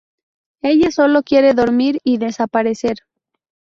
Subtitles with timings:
[0.63, 2.97] Ella sólo quiere dormir y desaparecer.